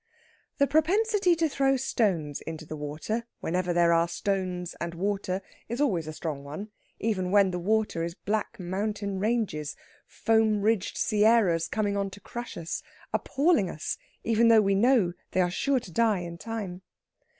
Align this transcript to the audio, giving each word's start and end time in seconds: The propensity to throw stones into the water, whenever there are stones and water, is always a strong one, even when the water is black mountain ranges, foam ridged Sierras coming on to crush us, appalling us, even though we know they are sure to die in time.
The 0.57 0.65
propensity 0.65 1.35
to 1.35 1.47
throw 1.47 1.77
stones 1.77 2.41
into 2.47 2.65
the 2.65 2.75
water, 2.75 3.27
whenever 3.39 3.71
there 3.71 3.93
are 3.93 4.07
stones 4.07 4.73
and 4.81 4.95
water, 4.95 5.43
is 5.69 5.79
always 5.79 6.07
a 6.07 6.11
strong 6.11 6.43
one, 6.43 6.71
even 6.97 7.29
when 7.29 7.51
the 7.51 7.59
water 7.59 8.01
is 8.03 8.15
black 8.15 8.59
mountain 8.59 9.19
ranges, 9.19 9.75
foam 10.07 10.63
ridged 10.63 10.97
Sierras 10.97 11.67
coming 11.67 11.95
on 11.97 12.09
to 12.09 12.19
crush 12.19 12.57
us, 12.57 12.81
appalling 13.13 13.69
us, 13.69 13.99
even 14.23 14.47
though 14.47 14.59
we 14.61 14.73
know 14.73 15.13
they 15.33 15.41
are 15.41 15.51
sure 15.51 15.79
to 15.79 15.91
die 15.91 16.21
in 16.21 16.39
time. 16.39 16.81